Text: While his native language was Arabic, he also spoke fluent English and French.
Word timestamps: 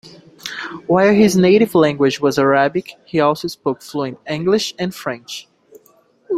While 0.87 1.13
his 1.13 1.37
native 1.37 1.75
language 1.75 2.19
was 2.19 2.39
Arabic, 2.39 2.93
he 3.05 3.19
also 3.19 3.47
spoke 3.47 3.83
fluent 3.83 4.17
English 4.27 4.73
and 4.79 4.95
French. 4.95 5.47